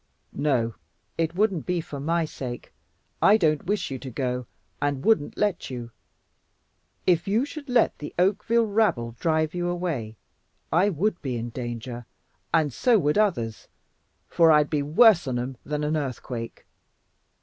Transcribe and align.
"No, 0.33 0.73
it 1.15 1.35
wouldn't 1.35 1.67
be 1.67 1.79
for 1.79 1.99
my 1.99 2.25
sake. 2.25 2.73
I 3.21 3.37
don't 3.37 3.65
wish 3.67 3.91
you 3.91 3.99
to 3.99 4.09
go, 4.09 4.47
and 4.81 5.05
wouldn't 5.05 5.37
let 5.37 5.69
you. 5.69 5.91
If 7.05 7.27
you 7.27 7.45
should 7.45 7.69
let 7.69 7.99
the 7.99 8.11
Oakville 8.17 8.65
rabble 8.65 9.11
drive 9.19 9.53
you 9.53 9.67
away, 9.67 10.17
I 10.73 10.89
WOULD 10.89 11.21
be 11.21 11.35
in 11.37 11.51
danger, 11.51 12.07
and 12.51 12.73
so 12.73 12.97
would 12.97 13.19
others, 13.19 13.67
for 14.27 14.51
I'd 14.51 14.71
be 14.71 14.81
worse 14.81 15.27
on 15.27 15.37
'em 15.37 15.57
than 15.63 15.83
an 15.83 15.95
earthquake. 15.95 16.65